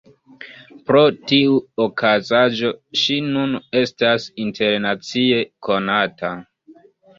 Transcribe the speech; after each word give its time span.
Pro 0.85 1.01
tiu 1.31 1.59
okazaĵo 1.85 2.73
ŝi 3.03 3.19
nun 3.29 3.55
estas 3.83 4.27
internacie 4.49 5.47
konata. 5.71 6.35